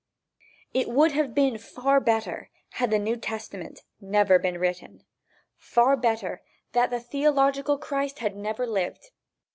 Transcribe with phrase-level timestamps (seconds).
[0.73, 5.03] It would have been far better had the New Testament never been written
[5.57, 6.41] far better
[6.73, 9.11] had the theological Christ never lived.